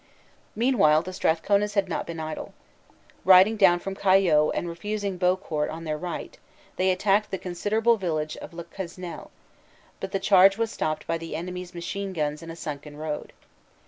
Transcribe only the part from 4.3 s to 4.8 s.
and